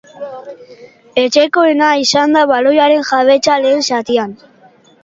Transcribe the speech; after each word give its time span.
Etxekoena 1.25 1.91
izan 2.07 2.35
da 2.39 2.45
baloiaren-jabetza 2.53 3.63
lehen 3.69 3.89
zatian. 3.95 4.37